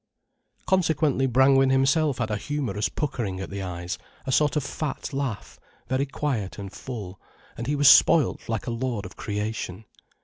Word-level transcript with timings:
Consequently 0.65 1.27
Brangwen 1.27 1.69
himself 1.69 2.17
had 2.17 2.31
a 2.31 2.35
humorous 2.35 2.89
puckering 2.89 3.39
at 3.39 3.51
the 3.51 3.61
eyes, 3.61 3.99
a 4.25 4.31
sort 4.31 4.55
of 4.55 4.63
fat 4.63 5.13
laugh, 5.13 5.59
very 5.89 6.07
quiet 6.07 6.57
and 6.57 6.71
full, 6.73 7.21
and 7.55 7.67
he 7.67 7.75
was 7.75 7.87
spoilt 7.87 8.49
like 8.49 8.65
a 8.65 8.71
lord 8.71 9.05
of 9.05 9.15
creation. 9.15 9.85